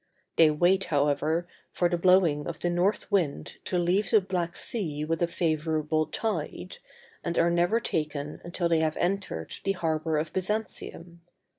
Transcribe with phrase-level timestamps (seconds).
[0.35, 5.05] They wait, however, for the blowing of the north wind to leave the Black Sea
[5.05, 6.79] with a favorable tide,
[7.23, 11.21] and are never taken until they have entered the harbor of Byzantium.